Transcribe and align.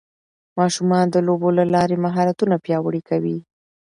ماشومان 0.59 1.05
د 1.11 1.15
لوبو 1.27 1.49
له 1.57 1.63
لارې 1.73 1.95
مهارتونه 2.05 2.55
پیاوړي 2.65 3.01
کوي 3.09 3.37